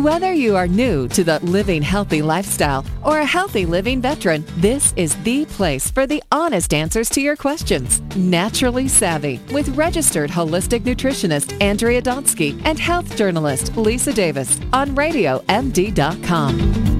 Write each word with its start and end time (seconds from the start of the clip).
Whether 0.00 0.32
you 0.32 0.56
are 0.56 0.66
new 0.66 1.08
to 1.08 1.22
the 1.22 1.40
living 1.40 1.82
healthy 1.82 2.22
lifestyle 2.22 2.86
or 3.04 3.18
a 3.18 3.26
healthy 3.26 3.66
living 3.66 4.00
veteran, 4.00 4.46
this 4.56 4.94
is 4.96 5.14
the 5.24 5.44
place 5.44 5.90
for 5.90 6.06
the 6.06 6.22
honest 6.32 6.72
answers 6.72 7.10
to 7.10 7.20
your 7.20 7.36
questions. 7.36 8.00
Naturally 8.16 8.88
Savvy 8.88 9.40
with 9.52 9.68
registered 9.76 10.30
holistic 10.30 10.84
nutritionist 10.84 11.60
Andrea 11.60 12.00
Donsky 12.00 12.58
and 12.64 12.78
health 12.78 13.14
journalist 13.14 13.76
Lisa 13.76 14.14
Davis 14.14 14.58
on 14.72 14.96
RadioMD.com. 14.96 16.99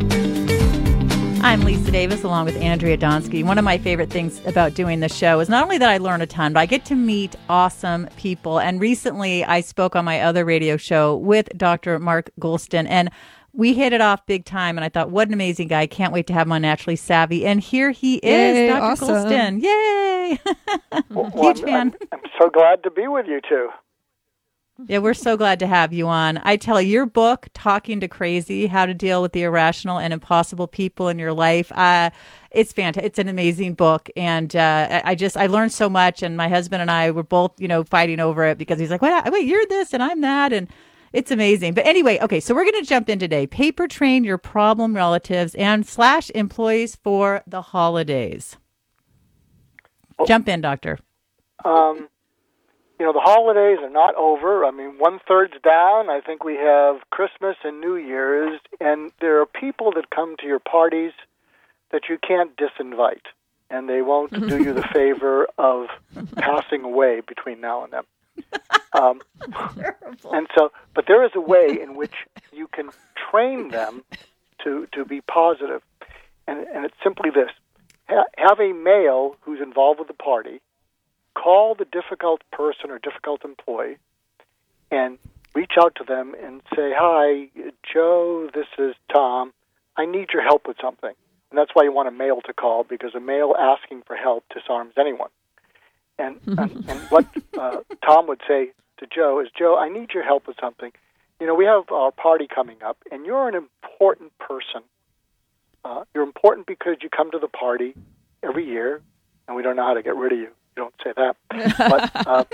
I'm 1.43 1.63
Lisa 1.63 1.91
Davis 1.91 2.23
along 2.23 2.45
with 2.45 2.57
Andrea 2.59 2.99
Donsky. 2.99 3.43
One 3.43 3.57
of 3.57 3.65
my 3.65 3.79
favorite 3.79 4.11
things 4.11 4.45
about 4.47 4.75
doing 4.75 5.01
the 5.01 5.09
show 5.09 5.41
is 5.41 5.49
not 5.49 5.63
only 5.63 5.79
that 5.79 5.89
I 5.89 5.97
learn 5.97 6.21
a 6.21 6.27
ton, 6.27 6.53
but 6.53 6.61
I 6.61 6.67
get 6.67 6.85
to 6.87 6.95
meet 6.95 7.35
awesome 7.49 8.09
people. 8.17 8.61
And 8.61 8.79
recently 8.79 9.43
I 9.45 9.63
spoke 9.63 9.97
on 9.97 10.05
my 10.05 10.21
other 10.21 10.45
radio 10.45 10.77
show 10.77 11.17
with 11.17 11.49
Dr. 11.57 11.99
Mark 11.99 12.31
Goulston 12.39 12.87
and 12.89 13.11
we 13.53 13.73
hit 13.73 13.93
it 13.93 14.01
off 14.03 14.25
big 14.27 14.45
time 14.45 14.77
and 14.77 14.85
I 14.85 14.91
thought, 14.91 15.11
what 15.11 15.29
an 15.29 15.35
amazing 15.35 15.69
guy. 15.69 15.87
Can't 15.87 16.13
wait 16.13 16.27
to 16.27 16.33
have 16.35 16.47
him 16.47 16.53
on 16.53 16.63
Naturally 16.63 16.97
Savvy. 16.97 17.47
And 17.47 17.59
here 17.61 17.91
he 17.91 18.17
is, 18.17 18.57
Yay, 18.57 18.67
Dr. 18.69 18.83
awesome. 18.83 19.09
Goulston. 19.09 19.63
Yay! 19.63 20.39
Well, 21.11 21.31
Huge 21.31 21.61
I'm, 21.61 21.67
fan. 21.67 21.97
I'm, 22.13 22.21
I'm 22.21 22.31
so 22.41 22.51
glad 22.51 22.83
to 22.85 22.91
be 22.91 23.09
with 23.09 23.27
you 23.27 23.41
two. 23.49 23.69
Yeah, 24.87 24.99
we're 24.99 25.15
so 25.15 25.37
glad 25.37 25.59
to 25.61 25.67
have 25.67 25.93
you 25.93 26.09
on. 26.09 26.41
I 26.43 26.57
tell 26.57 26.81
you, 26.81 26.91
your 26.91 27.07
book, 27.07 27.49
Talking 27.55 28.01
to 28.01 28.09
Crazy 28.09 28.67
How 28.67 28.87
to 28.87 28.95
Deal 28.95 29.23
with 29.23 29.33
the 29.33 29.43
Irrational 29.43 29.99
and 29.99 30.13
Impossible 30.13 30.67
People 30.67 31.09
in 31.09 31.19
Your 31.19 31.33
Life, 31.33 31.71
uh, 31.73 32.11
it's 32.51 32.73
fantastic. 32.73 33.05
It's 33.05 33.19
an 33.19 33.29
amazing 33.29 33.75
book. 33.75 34.09
And 34.17 34.55
uh, 34.57 35.03
I 35.05 35.15
just, 35.15 35.37
I 35.37 35.47
learned 35.47 35.73
so 35.73 35.89
much. 35.89 36.23
And 36.23 36.37
my 36.37 36.49
husband 36.49 36.83
and 36.83 36.91
I 36.91 37.11
were 37.11 37.23
both, 37.23 37.53
you 37.61 37.69
know, 37.69 37.85
fighting 37.85 38.21
over 38.21 38.45
it 38.45 38.59
because 38.59 38.79
he's 38.79 38.91
like, 38.91 39.03
wait, 39.03 39.23
wait, 39.31 39.47
you're 39.47 39.67
this 39.67 39.93
and 39.93 40.03
I'm 40.03 40.21
that. 40.23 40.53
And 40.53 40.69
it's 41.13 41.31
amazing. 41.31 41.75
But 41.75 41.87
anyway, 41.87 42.19
okay, 42.21 42.41
so 42.41 42.55
we're 42.55 42.65
going 42.65 42.83
to 42.83 42.89
jump 42.89 43.09
in 43.09 43.19
today. 43.19 43.47
Paper 43.47 43.87
train 43.89 44.25
your 44.25 44.39
problem 44.39 44.95
relatives 44.95 45.55
and 45.57 45.87
slash 45.87 46.31
employees 46.31 46.97
for 46.97 47.43
the 47.47 47.63
holidays. 47.63 48.57
Jump 50.27 50.49
in, 50.49 50.61
doctor. 50.61 50.99
Um, 51.65 52.09
you 53.01 53.07
know, 53.07 53.15
the 53.15 53.21
holidays 53.21 53.79
are 53.81 53.89
not 53.89 54.15
over. 54.17 54.63
I 54.63 54.71
mean, 54.71 54.99
one 54.99 55.21
third's 55.27 55.55
down. 55.65 56.11
I 56.11 56.21
think 56.21 56.45
we 56.45 56.57
have 56.57 56.97
Christmas 57.09 57.57
and 57.65 57.81
New 57.81 57.97
Year's, 57.97 58.61
and 58.79 59.11
there 59.23 59.41
are 59.41 59.47
people 59.47 59.91
that 59.93 60.11
come 60.11 60.37
to 60.41 60.47
your 60.47 60.59
parties 60.59 61.13
that 61.93 62.03
you 62.11 62.19
can't 62.19 62.55
disinvite, 62.59 63.25
and 63.71 63.89
they 63.89 64.03
won't 64.03 64.33
do 64.33 64.63
you 64.63 64.75
the 64.75 64.87
favor 64.93 65.49
of 65.57 65.87
passing 66.37 66.83
away 66.83 67.23
between 67.27 67.63
now 67.63 67.85
and 67.85 67.93
then. 67.95 68.03
Um, 68.93 69.23
and 70.31 70.47
so, 70.55 70.71
but 70.95 71.07
there 71.07 71.25
is 71.25 71.31
a 71.35 71.41
way 71.41 71.79
in 71.83 71.97
which 71.97 72.15
you 72.53 72.69
can 72.69 72.91
train 73.31 73.71
them 73.71 74.05
to 74.63 74.87
to 74.93 75.07
be 75.07 75.23
positive, 75.23 75.81
and 76.47 76.67
and 76.67 76.85
it's 76.85 76.97
simply 77.03 77.31
this: 77.31 77.51
ha- 78.11 78.25
have 78.37 78.61
a 78.61 78.75
male 78.75 79.37
who's 79.41 79.63
involved 79.63 80.01
with 80.01 80.09
the 80.09 80.23
party 80.23 80.61
call 81.43 81.75
the 81.75 81.87
difficult 81.87 82.43
person 82.53 82.91
or 82.91 82.99
difficult 82.99 83.45
employee 83.45 83.97
and 84.91 85.19
reach 85.55 85.73
out 85.81 85.95
to 85.97 86.05
them 86.05 86.35
and 86.43 86.61
say, 86.77 86.93
Hi, 86.95 87.49
Joe, 87.93 88.51
this 88.55 88.67
is 88.79 88.95
Tom. 89.13 89.53
I 89.97 90.07
need 90.07 90.29
your 90.33 90.43
help 90.43 90.67
with 90.67 90.77
something. 90.81 91.13
And 91.51 91.59
that's 91.59 91.71
why 91.75 91.85
you 91.85 91.93
want 91.93 92.09
a 92.09 92.13
male 92.13 92.41
to 92.47 92.53
call 92.53 92.85
because 92.85 93.15
a 93.15 93.21
male 93.21 93.55
asking 93.59 94.03
for 94.07 94.17
help 94.17 94.45
disarms 94.55 94.95
anyone. 94.99 95.31
And, 96.19 96.39
and, 96.47 96.89
and 96.89 97.01
what 97.09 97.27
uh, 97.59 97.79
Tom 98.05 98.27
would 98.29 98.41
say 98.47 98.73
to 98.99 99.07
Joe 99.07 99.41
is, 99.41 99.49
Joe, 99.59 99.77
I 99.79 99.89
need 99.89 100.11
your 100.15 100.23
help 100.23 100.47
with 100.47 100.57
something. 100.61 100.93
You 101.41 101.47
know, 101.47 101.55
we 101.55 101.65
have 101.65 101.91
our 101.91 102.13
party 102.13 102.47
coming 102.55 102.77
up, 102.85 102.99
and 103.11 103.25
you're 103.25 103.49
an 103.49 103.55
important 103.55 104.37
person. 104.39 104.83
Uh, 105.85 106.05
you're 106.15 106.23
important 106.23 106.67
because 106.67 106.97
you 107.01 107.09
come 107.09 107.31
to 107.31 107.39
the 107.39 107.49
party 107.49 107.95
every 108.43 108.67
year, 108.67 109.01
and 109.49 109.57
we 109.57 109.63
don't 109.63 109.77
know 109.77 109.87
how 109.87 109.95
to 109.95 110.03
get 110.03 110.15
rid 110.15 110.33
of 110.33 110.39
you 110.39 110.51
don't 110.77 110.95
say 111.03 111.13
that. 111.17 111.37
But 111.79 112.27
uh, 112.27 112.45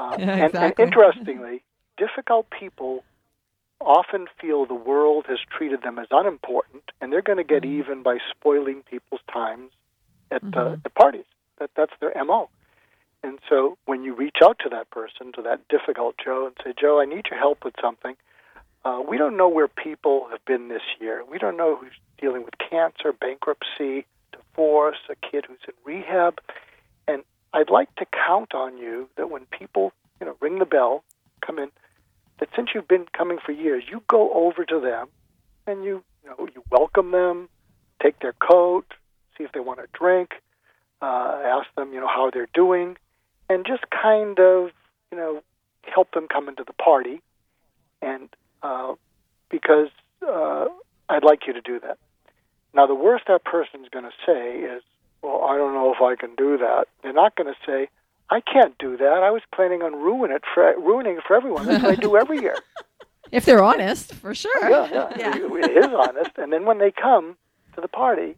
uh, 0.00 0.16
Yeah, 0.18 0.46
and, 0.46 0.54
and 0.54 0.74
interestingly, 0.78 1.62
difficult 1.96 2.48
people 2.50 3.04
often 3.80 4.26
feel 4.40 4.66
the 4.66 4.74
world 4.74 5.26
has 5.28 5.38
treated 5.56 5.82
them 5.82 5.98
as 5.98 6.06
unimportant, 6.10 6.84
and 7.00 7.12
they're 7.12 7.22
going 7.22 7.38
to 7.38 7.44
get 7.44 7.64
even 7.64 8.02
by 8.02 8.18
spoiling 8.30 8.82
people's 8.82 9.22
times 9.32 9.70
at 10.30 10.42
uh, 10.54 10.76
at 10.84 10.94
parties. 10.94 11.24
That 11.58 11.70
that's 11.76 11.92
their 12.00 12.12
mo. 12.24 12.48
And 13.22 13.38
so 13.48 13.76
when 13.84 14.02
you 14.02 14.14
reach 14.14 14.36
out 14.42 14.58
to 14.60 14.68
that 14.70 14.90
person, 14.90 15.32
to 15.32 15.42
that 15.42 15.68
difficult 15.68 16.16
Joe, 16.22 16.46
and 16.46 16.56
say, 16.64 16.72
Joe, 16.78 17.00
I 17.00 17.04
need 17.04 17.26
your 17.30 17.38
help 17.38 17.64
with 17.64 17.74
something. 17.80 18.16
Uh, 18.84 19.02
we 19.06 19.18
don't 19.18 19.36
know 19.36 19.48
where 19.48 19.68
people 19.68 20.26
have 20.30 20.42
been 20.46 20.68
this 20.68 20.82
year. 21.00 21.22
We 21.30 21.38
don't 21.38 21.56
know 21.56 21.76
who's 21.76 21.92
dealing 22.18 22.44
with 22.44 22.54
cancer, 22.58 23.12
bankruptcy, 23.12 24.06
divorce, 24.32 24.96
a 25.10 25.16
kid 25.16 25.44
who's 25.46 25.58
in 25.68 25.74
rehab. 25.84 26.40
And 27.06 27.22
I'd 27.52 27.70
like 27.70 27.94
to 27.96 28.06
count 28.06 28.54
on 28.54 28.78
you 28.78 29.08
that 29.16 29.30
when 29.30 29.46
people, 29.46 29.92
you 30.20 30.26
know, 30.26 30.36
ring 30.40 30.58
the 30.58 30.64
bell, 30.64 31.04
come 31.44 31.58
in, 31.58 31.70
that 32.38 32.48
since 32.54 32.70
you've 32.74 32.88
been 32.88 33.06
coming 33.16 33.38
for 33.44 33.52
years, 33.52 33.84
you 33.90 34.02
go 34.08 34.32
over 34.32 34.64
to 34.64 34.80
them 34.80 35.08
and 35.66 35.84
you, 35.84 36.02
you 36.22 36.30
know, 36.30 36.48
you 36.54 36.62
welcome 36.70 37.10
them, 37.10 37.48
take 38.02 38.20
their 38.20 38.34
coat, 38.34 38.86
see 39.36 39.44
if 39.44 39.52
they 39.52 39.60
want 39.60 39.80
a 39.80 39.86
drink, 39.92 40.30
uh, 41.02 41.40
ask 41.44 41.66
them, 41.76 41.92
you 41.92 42.00
know, 42.00 42.08
how 42.08 42.30
they're 42.32 42.48
doing, 42.54 42.96
and 43.48 43.66
just 43.66 43.84
kind 43.90 44.38
of, 44.38 44.70
you 45.10 45.18
know, 45.18 45.42
help 45.82 46.12
them 46.12 46.28
come 46.28 46.48
into 46.48 46.64
the 46.64 46.72
party. 46.74 47.20
And 48.00 48.28
uh, 48.62 48.94
because 49.50 49.88
uh, 50.26 50.66
I'd 51.08 51.24
like 51.24 51.46
you 51.46 51.52
to 51.52 51.60
do 51.60 51.80
that. 51.80 51.98
Now, 52.72 52.86
the 52.86 52.94
worst 52.94 53.24
that 53.26 53.44
person's 53.44 53.88
going 53.90 54.04
to 54.04 54.12
say 54.24 54.58
is, 54.60 54.82
well, 55.22 55.42
I 55.44 55.56
don't 55.56 55.74
know 55.74 55.92
if 55.94 56.00
I 56.00 56.16
can 56.16 56.34
do 56.36 56.56
that. 56.58 56.86
They're 57.02 57.12
not 57.12 57.36
going 57.36 57.52
to 57.52 57.58
say, 57.66 57.88
I 58.30 58.40
can't 58.40 58.76
do 58.78 58.96
that. 58.96 59.22
I 59.22 59.30
was 59.30 59.42
planning 59.54 59.82
on 59.82 59.94
ruining 59.94 60.36
it 60.36 60.42
for 60.54 60.72
ruining 60.78 61.16
it 61.16 61.24
for 61.26 61.36
everyone. 61.36 61.66
That's 61.66 61.82
what 61.82 61.92
I 61.92 61.96
do 61.96 62.16
every 62.16 62.40
year. 62.40 62.56
If 63.32 63.44
they're 63.44 63.62
honest, 63.62 64.12
for 64.14 64.34
sure. 64.34 64.68
Yeah, 64.68 64.88
yeah, 65.16 65.36
It 65.36 65.76
is 65.76 65.86
honest. 65.96 66.32
And 66.36 66.52
then 66.52 66.64
when 66.64 66.78
they 66.78 66.90
come 66.90 67.36
to 67.76 67.80
the 67.80 67.86
party, 67.86 68.34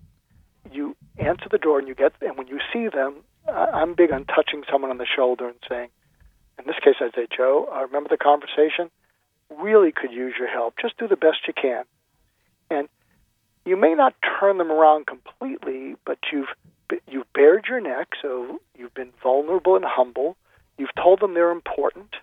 you 0.70 0.94
answer 1.16 1.46
the 1.50 1.56
door 1.56 1.78
and 1.78 1.88
you 1.88 1.94
get. 1.94 2.12
And 2.20 2.36
when 2.36 2.46
you 2.46 2.58
see 2.74 2.88
them, 2.88 3.14
I- 3.48 3.70
I'm 3.80 3.94
big 3.94 4.12
on 4.12 4.26
touching 4.26 4.64
someone 4.70 4.90
on 4.90 4.98
the 4.98 5.06
shoulder 5.06 5.48
and 5.48 5.56
saying, 5.66 5.88
in 6.58 6.66
this 6.66 6.76
case, 6.84 6.96
I'd 7.00 7.14
say, 7.14 7.26
Joe, 7.34 7.70
uh, 7.74 7.86
remember 7.86 8.10
the 8.10 8.18
conversation? 8.18 8.90
Really 9.48 9.92
could 9.92 10.12
use 10.12 10.34
your 10.38 10.48
help. 10.48 10.74
Just 10.78 10.98
do 10.98 11.08
the 11.08 11.16
best 11.16 11.38
you 11.46 11.54
can. 11.54 11.84
And 12.70 12.88
you 13.64 13.76
may 13.76 13.94
not 13.94 14.14
turn 14.40 14.58
them 14.58 14.70
around 14.70 15.06
completely, 15.06 15.96
but 16.04 16.18
you've 16.32 16.48
you've 17.08 17.32
bared 17.32 17.64
your 17.68 17.80
neck, 17.80 18.08
so 18.20 18.60
you've 18.76 18.92
been 18.94 19.12
vulnerable 19.22 19.76
and 19.76 19.84
humble. 19.84 20.36
You've 20.76 20.94
told 20.94 21.20
them 21.20 21.34
they're 21.34 21.50
important, 21.50 22.16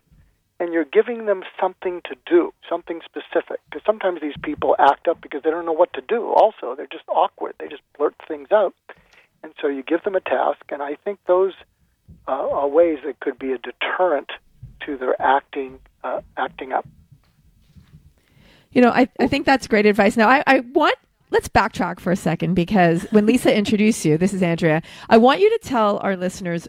and 0.59 0.73
you're 0.73 0.85
giving 0.85 1.25
them 1.25 1.43
something 1.59 2.01
to 2.05 2.15
do, 2.25 2.53
something 2.69 3.01
specific. 3.03 3.59
Because 3.69 3.83
sometimes 3.85 4.21
these 4.21 4.37
people 4.43 4.75
act 4.77 5.07
up 5.07 5.21
because 5.21 5.41
they 5.43 5.49
don't 5.49 5.65
know 5.65 5.71
what 5.71 5.93
to 5.93 6.01
do. 6.01 6.31
Also, 6.33 6.75
they're 6.75 6.87
just 6.91 7.05
awkward. 7.07 7.55
They 7.59 7.67
just 7.67 7.81
blurt 7.97 8.15
things 8.27 8.51
out, 8.51 8.75
and 9.43 9.53
so 9.61 9.67
you 9.67 9.81
give 9.81 10.03
them 10.03 10.15
a 10.15 10.21
task. 10.21 10.61
And 10.69 10.83
I 10.83 10.95
think 10.95 11.19
those 11.25 11.53
uh, 12.27 12.31
are 12.31 12.67
ways 12.67 12.99
that 13.05 13.19
could 13.21 13.39
be 13.39 13.53
a 13.53 13.57
deterrent 13.57 14.29
to 14.85 14.97
their 14.97 15.19
acting 15.21 15.79
uh, 16.03 16.21
acting 16.37 16.73
up. 16.73 16.87
You 18.71 18.81
know, 18.83 18.89
I, 18.89 19.07
I 19.19 19.27
think 19.27 19.45
that's 19.45 19.67
great 19.67 19.85
advice. 19.85 20.15
Now, 20.15 20.29
I, 20.29 20.43
I 20.45 20.59
want, 20.59 20.95
let's 21.31 21.47
backtrack 21.47 21.99
for 21.99 22.11
a 22.11 22.15
second 22.15 22.53
because 22.53 23.03
when 23.11 23.25
Lisa 23.25 23.55
introduced 23.55 24.05
you, 24.05 24.17
this 24.17 24.33
is 24.33 24.41
Andrea, 24.41 24.81
I 25.09 25.17
want 25.17 25.39
you 25.39 25.49
to 25.49 25.59
tell 25.59 25.97
our 25.99 26.15
listeners 26.15 26.67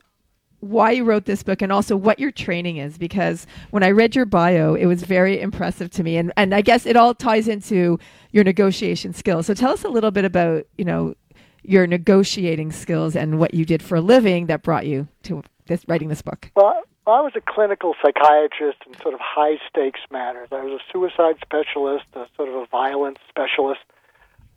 why 0.61 0.91
you 0.91 1.05
wrote 1.05 1.25
this 1.25 1.43
book 1.43 1.63
and 1.63 1.73
also 1.73 1.97
what 1.97 2.19
your 2.19 2.31
training 2.31 2.77
is 2.77 2.99
because 2.99 3.47
when 3.71 3.83
I 3.83 3.91
read 3.91 4.15
your 4.15 4.27
bio, 4.27 4.75
it 4.75 4.87
was 4.87 5.03
very 5.03 5.41
impressive 5.41 5.91
to 5.93 6.03
me. 6.03 6.19
And, 6.19 6.33
and 6.37 6.55
I 6.55 6.61
guess 6.61 6.85
it 6.85 6.97
all 6.97 7.15
ties 7.15 7.49
into 7.49 7.99
your 8.33 8.45
negotiation 8.45 9.15
skills. 9.15 9.47
So 9.47 9.55
tell 9.55 9.73
us 9.73 9.85
a 9.85 9.89
little 9.89 10.11
bit 10.11 10.27
about, 10.27 10.67
you 10.77 10.85
know, 10.85 11.15
your 11.63 11.87
negotiating 11.87 12.73
skills 12.73 13.17
and 13.17 13.39
what 13.39 13.55
you 13.55 13.65
did 13.65 13.83
for 13.83 13.97
a 13.97 14.01
living 14.01 14.47
that 14.47 14.63
brought 14.63 14.87
you 14.87 15.09
to 15.25 15.43
this, 15.67 15.85
writing 15.89 16.09
this 16.09 16.23
book. 16.23 16.51
Well, 16.55 16.83
I 17.07 17.21
was 17.23 17.33
a 17.35 17.41
clinical 17.41 17.95
psychiatrist 18.03 18.79
in 18.87 18.95
sort 19.01 19.15
of 19.15 19.21
high 19.21 19.59
stakes 19.69 20.01
matters. 20.11 20.49
I 20.53 20.63
was 20.63 20.81
a 20.81 20.93
suicide 20.93 21.37
specialist, 21.43 22.05
a 22.15 22.27
sort 22.37 22.49
of 22.49 22.55
a 22.55 22.67
violence 22.67 23.19
specialist, 23.29 23.81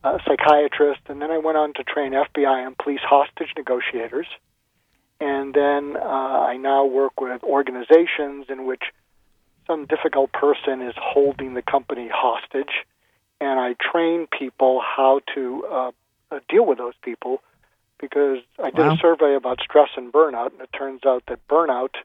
a 0.04 0.20
psychiatrist, 0.28 1.02
and 1.08 1.22
then 1.22 1.32
I 1.32 1.38
went 1.38 1.58
on 1.58 1.74
to 1.76 1.84
train 1.84 2.12
FBI 2.12 2.66
and 2.68 2.78
police 2.78 3.00
hostage 3.04 3.50
negotiators. 3.56 4.28
And 5.20 5.54
then 5.54 5.96
uh, 5.96 6.00
I 6.00 6.58
now 6.58 6.86
work 6.86 7.22
with 7.22 7.44
organizations 7.44 8.48
in 8.50 8.66
which 8.66 8.84
some 9.68 9.86
difficult 9.86 10.34
person 10.34 10.82
is 10.82 10.94
holding 10.98 11.54
the 11.54 11.62
company 11.62 12.10
hostage, 12.14 12.84
and 13.40 13.60
I 13.60 13.76
train 13.92 14.28
people 14.38 14.82
how 14.82 15.22
to 15.36 15.66
uh, 15.72 15.92
uh, 16.32 16.40
deal 16.50 16.66
with 16.66 16.78
those 16.78 16.96
people 17.02 17.42
because 18.00 18.40
I 18.62 18.72
did 18.72 18.80
Wow. 18.80 18.96
a 18.96 18.98
survey 18.98 19.36
about 19.36 19.60
stress 19.62 19.90
and 19.96 20.12
burnout, 20.12 20.52
and 20.52 20.62
it 20.62 20.70
turns 20.78 21.02
out 21.06 21.24
that 21.28 21.40
burnout 21.48 21.96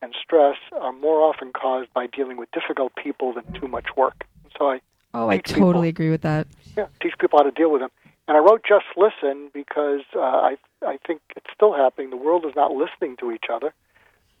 and 0.00 0.14
stress 0.22 0.56
are 0.80 0.92
more 0.92 1.20
often 1.20 1.52
caused 1.52 1.92
by 1.92 2.06
dealing 2.06 2.38
with 2.38 2.50
difficult 2.52 2.94
people 2.94 3.34
than 3.34 3.44
too 3.60 3.68
much 3.68 3.88
work. 3.96 4.24
So 4.58 4.70
I, 4.70 4.80
Oh, 5.14 5.28
I 5.28 5.38
totally 5.38 5.64
people, 5.64 5.82
agree 5.82 6.10
with 6.10 6.22
that. 6.22 6.46
Yeah, 6.76 6.86
teach 7.02 7.14
people 7.18 7.38
how 7.38 7.44
to 7.44 7.50
deal 7.50 7.70
with 7.70 7.82
them. 7.82 7.90
And 8.28 8.36
I 8.36 8.40
wrote 8.40 8.62
Just 8.66 8.86
Listen 8.96 9.50
because 9.52 10.02
uh, 10.14 10.20
I 10.20 10.56
I 10.84 10.98
think 11.06 11.20
it's 11.36 11.46
still 11.54 11.74
happening. 11.74 12.10
The 12.10 12.16
world 12.16 12.44
is 12.46 12.54
not 12.54 12.72
listening 12.72 13.16
to 13.20 13.32
each 13.32 13.46
other, 13.52 13.74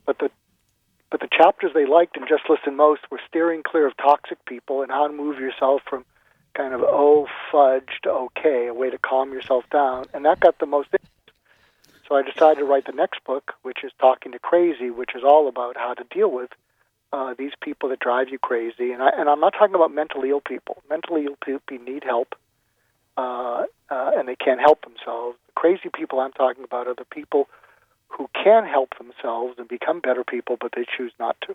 but 0.06 0.18
the 0.18 0.30
but 1.10 1.20
the 1.20 1.28
chapters 1.30 1.72
they 1.74 1.84
liked 1.84 2.16
and 2.16 2.26
Just 2.28 2.44
Listen 2.48 2.76
most 2.76 3.02
were 3.10 3.20
steering 3.28 3.62
clear 3.62 3.86
of 3.86 3.96
toxic 3.96 4.44
people 4.46 4.82
and 4.82 4.90
how 4.90 5.06
to 5.06 5.12
move 5.12 5.38
yourself 5.38 5.82
from 5.88 6.04
kind 6.54 6.74
of 6.74 6.82
oh 6.82 7.26
fudge 7.50 8.00
to 8.04 8.10
okay, 8.10 8.68
a 8.68 8.74
way 8.74 8.90
to 8.90 8.98
calm 8.98 9.32
yourself 9.32 9.64
down, 9.70 10.04
and 10.14 10.24
that 10.24 10.40
got 10.40 10.58
the 10.58 10.66
most. 10.66 10.88
Interest. 10.92 11.08
So 12.08 12.16
I 12.16 12.22
decided 12.22 12.60
to 12.60 12.64
write 12.66 12.86
the 12.86 12.92
next 12.92 13.24
book, 13.24 13.54
which 13.62 13.84
is 13.84 13.92
Talking 14.00 14.32
to 14.32 14.38
Crazy, 14.38 14.90
which 14.90 15.14
is 15.14 15.22
all 15.24 15.48
about 15.48 15.76
how 15.76 15.94
to 15.94 16.04
deal 16.10 16.30
with 16.30 16.50
uh, 17.12 17.34
these 17.36 17.52
people 17.60 17.88
that 17.90 18.00
drive 18.00 18.28
you 18.30 18.38
crazy. 18.38 18.92
And 18.92 19.02
I 19.02 19.10
and 19.16 19.28
I'm 19.28 19.40
not 19.40 19.52
talking 19.52 19.74
about 19.74 19.94
mentally 19.94 20.30
ill 20.30 20.40
people. 20.40 20.82
Mentally 20.88 21.26
ill 21.26 21.36
people 21.44 21.78
need 21.84 22.04
help, 22.04 22.34
uh, 23.16 23.64
uh, 23.90 24.10
and 24.16 24.28
they 24.28 24.36
can't 24.36 24.60
help 24.60 24.82
themselves. 24.82 25.36
The 25.46 25.52
crazy 25.54 25.90
people 25.92 26.20
I'm 26.20 26.32
talking 26.32 26.64
about 26.64 26.86
are 26.86 26.94
the 26.94 27.04
people 27.04 27.48
who 28.08 28.28
can 28.34 28.64
help 28.66 28.96
themselves 28.98 29.54
and 29.58 29.68
become 29.68 30.00
better 30.00 30.24
people, 30.24 30.56
but 30.60 30.72
they 30.76 30.84
choose 30.96 31.12
not 31.18 31.36
to. 31.46 31.54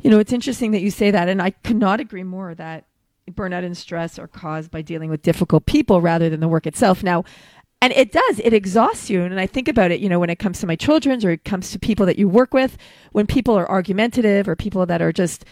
You 0.00 0.10
know, 0.10 0.18
it's 0.18 0.32
interesting 0.32 0.72
that 0.72 0.82
you 0.82 0.90
say 0.90 1.10
that, 1.10 1.28
and 1.28 1.40
I 1.40 1.50
could 1.50 1.76
not 1.76 2.00
agree 2.00 2.22
more 2.22 2.54
that 2.54 2.84
burnout 3.30 3.64
and 3.64 3.76
stress 3.76 4.18
are 4.18 4.28
caused 4.28 4.70
by 4.70 4.82
dealing 4.82 5.10
with 5.10 5.22
difficult 5.22 5.66
people 5.66 6.00
rather 6.00 6.28
than 6.28 6.40
the 6.40 6.48
work 6.48 6.66
itself. 6.66 7.02
Now, 7.02 7.24
and 7.82 7.92
it 7.92 8.12
does, 8.12 8.40
it 8.40 8.52
exhausts 8.52 9.10
you. 9.10 9.22
And 9.22 9.38
I 9.38 9.46
think 9.46 9.68
about 9.68 9.90
it, 9.90 10.00
you 10.00 10.08
know, 10.08 10.18
when 10.18 10.30
it 10.30 10.38
comes 10.38 10.60
to 10.60 10.66
my 10.66 10.76
children's 10.76 11.24
or 11.24 11.30
it 11.30 11.44
comes 11.44 11.70
to 11.72 11.78
people 11.78 12.06
that 12.06 12.18
you 12.18 12.28
work 12.28 12.54
with, 12.54 12.76
when 13.12 13.26
people 13.26 13.54
are 13.54 13.68
argumentative 13.68 14.48
or 14.48 14.56
people 14.56 14.86
that 14.86 15.02
are 15.02 15.12
just 15.12 15.44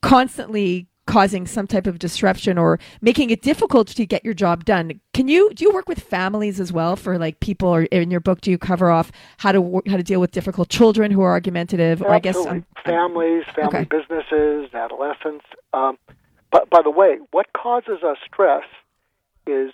constantly 0.00 0.86
causing 1.06 1.46
some 1.46 1.66
type 1.66 1.86
of 1.86 1.98
disruption 1.98 2.58
or 2.58 2.78
making 3.00 3.30
it 3.30 3.40
difficult 3.40 3.88
to 3.88 4.04
get 4.04 4.24
your 4.24 4.34
job 4.34 4.64
done. 4.64 5.00
Can 5.14 5.28
you 5.28 5.52
do 5.54 5.64
you 5.64 5.72
work 5.72 5.88
with 5.88 6.00
families 6.00 6.58
as 6.60 6.72
well 6.72 6.96
for 6.96 7.16
like 7.18 7.40
people 7.40 7.68
or 7.68 7.82
in 7.84 8.10
your 8.10 8.20
book 8.20 8.40
do 8.40 8.50
you 8.50 8.58
cover 8.58 8.90
off 8.90 9.12
how 9.38 9.52
to 9.52 9.60
work, 9.60 9.86
how 9.88 9.96
to 9.96 10.02
deal 10.02 10.20
with 10.20 10.32
difficult 10.32 10.68
children 10.68 11.10
who 11.10 11.22
are 11.22 11.30
argumentative 11.30 12.02
Absolutely. 12.02 12.12
or 12.12 12.14
I 12.14 12.18
guess 12.18 12.36
um, 12.36 12.66
families, 12.84 13.44
family 13.54 13.78
okay. 13.80 13.84
businesses, 13.84 14.74
adolescents. 14.74 15.44
Um, 15.72 15.96
but 16.50 16.68
by 16.70 16.82
the 16.82 16.90
way, 16.90 17.18
what 17.30 17.46
causes 17.52 18.02
us 18.04 18.18
stress 18.26 18.64
is 19.46 19.72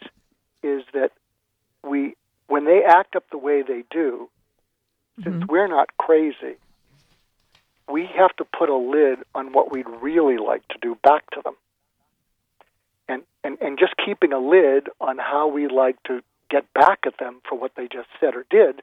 is 0.63 0.83
that 0.93 1.13
we 1.85 2.15
when 2.49 2.65
they 2.65 2.83
act 2.87 3.17
up 3.17 3.25
the 3.31 3.39
way 3.39 3.63
they 3.63 3.85
do, 3.91 4.29
since 5.23 5.37
Mm-hmm. 5.37 5.53
we're 5.53 5.69
not 5.69 5.97
crazy, 5.99 6.57
we 7.89 8.07
have 8.17 8.35
to 8.37 8.45
put 8.45 8.69
a 8.69 8.77
lid 8.77 9.19
on 9.35 9.53
what 9.53 9.71
we'd 9.71 9.89
really 10.01 10.39
like 10.39 10.67
to 10.69 10.79
do 10.81 10.97
back 11.03 11.29
to 11.31 11.43
them. 11.45 11.55
And, 13.09 13.23
and, 13.45 13.59
and 13.61 13.79
just 13.79 13.95
keeping 14.03 14.33
a 14.33 14.39
lid 14.39 14.89
on 15.01 15.19
how 15.19 15.49
we 15.49 15.69
like 15.69 16.03
to 16.05 16.23
get 16.51 16.73
back 16.73 17.01
at 17.07 17.19
them 17.19 17.41
for 17.49 17.59
what 17.59 17.73
they 17.77 17.89
just 17.89 18.09
said 18.21 18.35
or 18.35 18.47
did, 18.51 18.83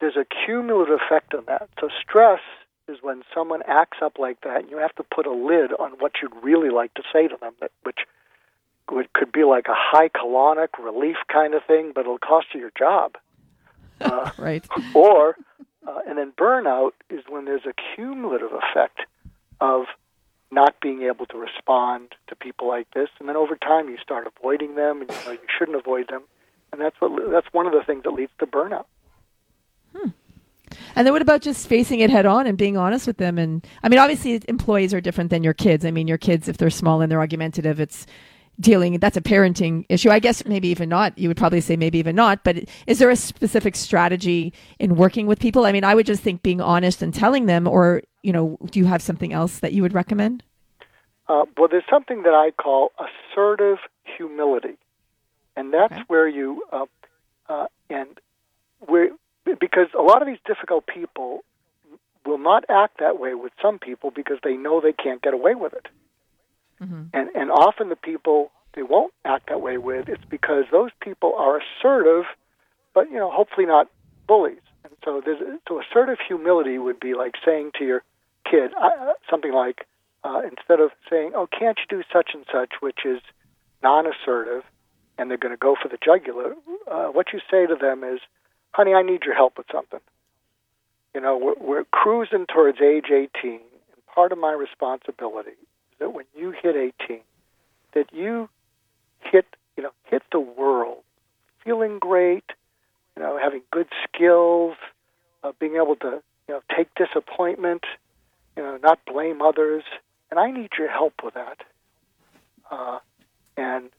there's 0.00 0.16
a 0.16 0.26
cumulative 0.44 1.00
effect 1.00 1.34
on 1.34 1.44
that. 1.46 1.68
So 1.80 1.88
stress 2.02 2.40
is 2.88 2.98
when 3.00 3.22
someone 3.34 3.62
acts 3.66 3.98
up 4.02 4.18
like 4.18 4.40
that, 4.42 4.62
and 4.62 4.70
you 4.70 4.78
have 4.78 4.94
to 4.96 5.02
put 5.02 5.26
a 5.26 5.32
lid 5.32 5.72
on 5.78 5.92
what 5.92 6.12
you'd 6.20 6.34
really 6.42 6.70
like 6.70 6.92
to 6.94 7.02
say 7.12 7.28
to 7.28 7.36
them, 7.40 7.52
that, 7.60 7.70
which 7.82 8.00
would, 8.90 9.12
could 9.12 9.32
be 9.32 9.44
like 9.44 9.66
a 9.68 9.74
high 9.74 10.08
colonic 10.08 10.68
relief 10.82 11.16
kind 11.32 11.54
of 11.54 11.62
thing, 11.64 11.92
but 11.94 12.02
it'll 12.02 12.18
cost 12.18 12.48
you 12.54 12.60
your 12.60 12.72
job. 12.78 13.16
Uh, 14.02 14.30
right. 14.38 14.66
or 14.94 15.36
uh, 15.86 15.98
and 16.08 16.16
then 16.16 16.32
burnout 16.32 16.92
is 17.10 17.22
when 17.28 17.44
there's 17.44 17.66
a 17.66 17.74
cumulative 17.94 18.48
effect 18.50 19.00
of 19.60 19.84
not 20.50 20.80
being 20.80 21.02
able 21.02 21.26
to 21.26 21.36
respond 21.36 22.14
to 22.26 22.34
people 22.34 22.66
like 22.66 22.90
this, 22.94 23.10
and 23.18 23.28
then 23.28 23.36
over 23.36 23.56
time 23.56 23.90
you 23.90 23.98
start 24.02 24.26
avoiding 24.26 24.74
them, 24.74 25.02
and 25.02 25.10
you 25.10 25.16
know 25.26 25.32
you 25.32 25.38
shouldn't 25.58 25.76
avoid 25.76 26.08
them, 26.08 26.22
and 26.72 26.80
that's 26.80 26.98
what 26.98 27.30
that's 27.30 27.48
one 27.52 27.66
of 27.66 27.74
the 27.74 27.82
things 27.86 28.04
that 28.04 28.12
leads 28.12 28.32
to 28.38 28.46
burnout. 28.46 28.86
And 30.94 31.06
then 31.06 31.12
what 31.12 31.22
about 31.22 31.40
just 31.42 31.66
facing 31.68 32.00
it 32.00 32.10
head 32.10 32.26
on 32.26 32.46
and 32.46 32.56
being 32.56 32.76
honest 32.76 33.06
with 33.06 33.16
them? 33.16 33.38
And 33.38 33.66
I 33.82 33.88
mean, 33.88 33.98
obviously, 33.98 34.40
employees 34.48 34.92
are 34.94 35.00
different 35.00 35.30
than 35.30 35.42
your 35.42 35.54
kids. 35.54 35.84
I 35.84 35.90
mean, 35.90 36.08
your 36.08 36.18
kids, 36.18 36.48
if 36.48 36.56
they're 36.56 36.70
small 36.70 37.00
and 37.00 37.10
they're 37.10 37.20
argumentative, 37.20 37.80
it's 37.80 38.06
dealing 38.60 38.98
that's 38.98 39.16
a 39.16 39.20
parenting 39.22 39.84
issue. 39.88 40.10
I 40.10 40.18
guess 40.18 40.44
maybe 40.44 40.68
even 40.68 40.88
not. 40.88 41.18
You 41.18 41.28
would 41.28 41.36
probably 41.36 41.60
say 41.60 41.76
maybe 41.76 41.98
even 41.98 42.14
not 42.14 42.44
but 42.44 42.56
is 42.86 42.98
there 42.98 43.10
a 43.10 43.16
specific 43.16 43.74
strategy 43.74 44.52
in 44.78 44.96
working 44.96 45.26
with 45.26 45.40
people? 45.40 45.64
I 45.66 45.72
mean 45.72 45.84
i 45.84 45.94
would 45.94 46.06
just 46.06 46.22
think 46.22 46.42
being 46.42 46.60
honest 46.60 47.02
and 47.02 47.12
telling 47.14 47.46
them 47.46 47.66
or 47.66 48.02
you 48.22 48.32
know 48.32 48.58
do 48.70 48.78
you 48.78 48.84
have 48.86 49.02
something 49.02 49.32
else 49.32 49.60
that 49.60 49.72
you 49.72 49.82
would 49.82 49.94
recommend? 49.94 50.42
Uh, 51.28 51.44
well 51.56 51.68
there's 51.68 51.84
something 51.90 52.22
that 52.24 52.34
i 52.34 52.50
call 52.50 52.92
assertive 52.98 53.78
humility. 54.16 54.76
And 55.56 55.72
that's 55.72 55.92
Okay. 55.92 56.02
where 56.08 56.28
you 56.28 56.62
uh, 56.72 56.86
uh, 57.48 57.66
and 57.88 58.08
where 58.80 59.10
because 59.58 59.88
a 59.98 60.02
lot 60.02 60.22
of 60.22 60.28
these 60.28 60.38
difficult 60.46 60.86
people 60.86 61.40
will 62.26 62.38
not 62.38 62.64
act 62.68 62.98
that 63.00 63.18
way 63.18 63.34
with 63.34 63.52
some 63.62 63.78
people 63.78 64.10
because 64.10 64.38
they 64.44 64.54
know 64.56 64.80
they 64.80 64.92
can't 64.92 65.22
get 65.22 65.34
away 65.34 65.54
with 65.54 65.72
it 65.72 65.88
and 67.12 67.28
and 67.34 67.50
often 67.50 67.88
the 67.88 67.96
people 67.96 68.50
they 68.74 68.82
won't 68.82 69.12
act 69.24 69.48
that 69.48 69.60
way 69.60 69.78
with 69.78 70.08
it's 70.08 70.24
because 70.30 70.64
those 70.70 70.90
people 71.00 71.34
are 71.36 71.60
assertive, 71.60 72.24
but 72.94 73.10
you 73.10 73.16
know 73.16 73.30
hopefully 73.30 73.66
not 73.66 73.88
bullies. 74.26 74.60
And 74.84 74.94
so 75.04 75.20
there's 75.24 75.40
so 75.68 75.80
assertive 75.80 76.18
humility 76.26 76.78
would 76.78 76.98
be 76.98 77.14
like 77.14 77.34
saying 77.44 77.72
to 77.78 77.84
your 77.84 78.02
kid 78.50 78.72
uh, 78.80 79.12
something 79.28 79.52
like 79.52 79.86
uh, 80.24 80.40
instead 80.44 80.80
of 80.80 80.90
saying 81.08 81.32
oh 81.34 81.46
can't 81.46 81.78
you 81.78 81.98
do 81.98 82.02
such 82.12 82.30
and 82.34 82.44
such, 82.52 82.74
which 82.80 83.00
is 83.04 83.20
non-assertive, 83.82 84.62
and 85.18 85.30
they're 85.30 85.38
going 85.38 85.54
to 85.54 85.58
go 85.58 85.74
for 85.80 85.88
the 85.88 85.98
jugular. 86.02 86.54
Uh, 86.90 87.08
what 87.08 87.32
you 87.32 87.40
say 87.50 87.66
to 87.66 87.74
them 87.74 88.04
is, 88.04 88.20
honey, 88.72 88.92
I 88.92 89.02
need 89.02 89.22
your 89.24 89.34
help 89.34 89.56
with 89.58 89.66
something. 89.72 90.00
You 91.14 91.20
know 91.20 91.36
we're, 91.36 91.54
we're 91.60 91.84
cruising 91.84 92.46
towards 92.46 92.80
age 92.80 93.10
18, 93.12 93.28
and 93.52 93.60
part 94.14 94.32
of 94.32 94.38
my 94.38 94.52
responsibility 94.52 95.58
that 96.00 96.12
when 96.12 96.24
you 96.36 96.50
hit 96.50 96.76
18, 96.76 97.20
that 97.94 98.12
you 98.12 98.48
hit, 99.20 99.46
you 99.76 99.82
know, 99.82 99.92
hit 100.04 100.22
the 100.32 100.40
world, 100.40 101.02
feeling 101.64 101.98
great, 101.98 102.44
you 103.16 103.22
know, 103.22 103.38
having 103.40 103.62
good 103.70 103.88
skills, 104.04 104.76
uh, 105.44 105.52
being 105.60 105.76
able 105.76 105.96
to, 105.96 106.22
you 106.48 106.54
know, 106.54 106.62
take 106.76 106.88
disappointment, 106.96 107.84
you 108.56 108.62
know, 108.62 108.78
not 108.82 108.98
blame 109.06 109.40
others, 109.40 109.84
and 110.30 110.40
I 110.40 110.50
need 110.50 110.70
your 110.78 110.90
help 110.90 111.14
with 111.22 111.34
that. 111.34 111.62
Uh, 112.70 112.98
and 113.56 113.90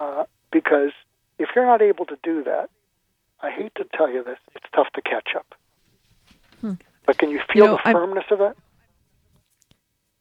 uh, 0.00 0.24
because 0.50 0.92
if 1.38 1.50
you're 1.54 1.66
not 1.66 1.82
able 1.82 2.06
to 2.06 2.16
do 2.22 2.42
that, 2.44 2.70
I 3.42 3.50
hate 3.50 3.74
to 3.76 3.84
tell 3.94 4.10
you 4.10 4.24
this, 4.24 4.38
it's 4.54 4.66
tough 4.74 4.88
to 4.94 5.02
catch 5.02 5.34
up. 5.36 5.46
But 7.06 7.18
can 7.18 7.30
you 7.30 7.40
feel 7.52 7.66
know, 7.66 7.78
the 7.84 7.92
firmness 7.92 8.24
of 8.30 8.38
that? 8.38 8.56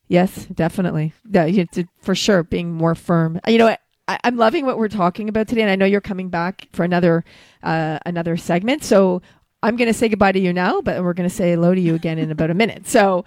Yes 0.07 0.45
definitely 0.45 1.13
yeah 1.29 1.65
for 2.01 2.15
sure 2.15 2.43
being 2.43 2.71
more 2.71 2.95
firm 2.95 3.39
you 3.47 3.57
know 3.57 3.75
I, 4.07 4.19
i'm 4.23 4.37
loving 4.37 4.65
what 4.65 4.77
we're 4.77 4.89
talking 4.89 5.29
about 5.29 5.47
today 5.47 5.61
and 5.61 5.71
i 5.71 5.75
know 5.75 5.85
you're 5.85 6.01
coming 6.01 6.29
back 6.29 6.67
for 6.73 6.83
another 6.83 7.23
uh, 7.63 7.99
another 8.05 8.37
segment 8.37 8.83
so 8.83 9.21
i'm 9.61 9.75
going 9.75 9.87
to 9.87 9.93
say 9.93 10.09
goodbye 10.09 10.33
to 10.33 10.39
you 10.39 10.53
now 10.53 10.81
but 10.81 11.03
we're 11.03 11.13
going 11.13 11.29
to 11.29 11.35
say 11.35 11.51
hello 11.51 11.73
to 11.73 11.81
you 11.81 11.95
again 11.95 12.17
in 12.17 12.31
about 12.31 12.49
a 12.49 12.53
minute 12.53 12.87
so 12.87 13.23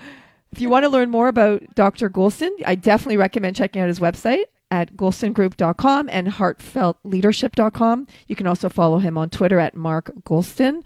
if 0.53 0.61
you 0.61 0.69
want 0.69 0.85
to 0.85 0.89
learn 0.89 1.11
more 1.11 1.29
about 1.29 1.63
dr 1.75 2.09
Goulston 2.11 2.51
i 2.67 2.75
definitely 2.75 3.17
recommend 3.17 3.57
checking 3.57 3.81
out 3.81 3.89
his 3.89 4.01
website 4.01 4.45
at 4.71 4.97
goulstongroup.com 4.97 6.09
and 6.11 6.27
heartfeltleadership.com. 6.27 8.07
You 8.27 8.35
can 8.35 8.49
also 8.49 8.69
follow 8.69 8.99
him 8.99 9.17
on 9.17 9.31
Twitter 9.31 9.61
at 9.61 9.77
Mark 9.77 10.11
Goulston. 10.25 10.83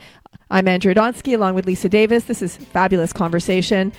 I'm 0.51 0.69
Andrea 0.69 0.95
Donsky 0.95 1.35
along 1.35 1.55
with 1.55 1.65
Lisa 1.65 1.89
Davis. 1.89 2.25
This 2.25 2.43
is 2.43 2.59
Fabulous 2.59 3.15
Conversation 3.15 3.95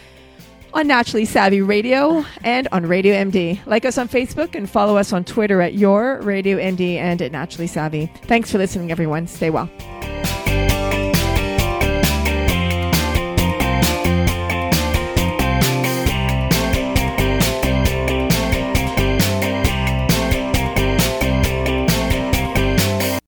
on 0.73 0.87
Naturally 0.87 1.25
Savvy 1.25 1.61
Radio 1.61 2.25
and 2.43 2.67
on 2.71 2.85
Radio 2.85 3.13
MD. 3.13 3.59
Like 3.65 3.85
us 3.85 3.97
on 3.97 4.07
Facebook 4.07 4.55
and 4.55 4.69
follow 4.69 4.97
us 4.97 5.13
on 5.13 5.23
Twitter 5.23 5.61
at 5.61 5.73
Your 5.73 6.21
Radio 6.21 6.57
MD 6.57 6.95
and 6.95 7.21
at 7.21 7.31
Naturally 7.31 7.67
Savvy. 7.67 8.11
Thanks 8.23 8.51
for 8.51 8.57
listening, 8.57 8.91
everyone. 8.91 9.27
Stay 9.27 9.49
well. 9.49 9.69